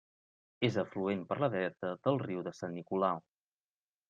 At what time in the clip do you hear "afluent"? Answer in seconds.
0.83-1.21